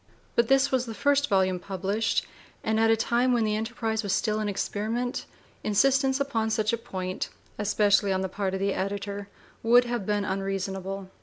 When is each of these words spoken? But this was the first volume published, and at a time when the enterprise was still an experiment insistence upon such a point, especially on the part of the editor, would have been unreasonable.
But 0.35 0.47
this 0.47 0.71
was 0.71 0.87
the 0.87 0.95
first 0.95 1.29
volume 1.29 1.59
published, 1.59 2.25
and 2.63 2.79
at 2.79 2.89
a 2.89 2.97
time 2.97 3.33
when 3.33 3.43
the 3.43 3.55
enterprise 3.55 4.01
was 4.01 4.13
still 4.13 4.39
an 4.39 4.49
experiment 4.49 5.27
insistence 5.63 6.19
upon 6.19 6.49
such 6.49 6.73
a 6.73 6.77
point, 6.79 7.29
especially 7.59 8.11
on 8.11 8.21
the 8.21 8.27
part 8.27 8.55
of 8.55 8.59
the 8.59 8.73
editor, 8.73 9.29
would 9.61 9.83
have 9.85 10.07
been 10.07 10.25
unreasonable. 10.25 11.11